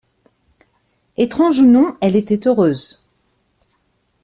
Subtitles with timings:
[1.17, 3.05] Étrange ou non, elle était heureuse!